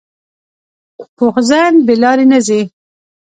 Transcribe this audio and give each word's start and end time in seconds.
پوخ 1.17 1.35
ذهن 1.49 1.75
بې 1.85 1.95
لارې 2.03 2.25
نه 2.31 2.39
ځي 2.47 2.61